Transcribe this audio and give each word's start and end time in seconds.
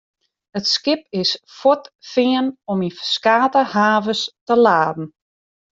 It 0.57 0.65
skip 0.75 1.01
is 1.21 1.31
fuortfearn 1.59 2.47
om 2.71 2.79
yn 2.87 2.95
ferskate 2.97 3.61
havens 3.75 4.21
te 4.47 4.55
laden. 4.65 5.07